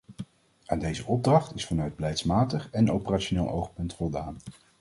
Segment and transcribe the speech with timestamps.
[0.65, 4.37] Aan deze opdracht is vanuit beleidsmatig en operationeel oogpunt voldaan.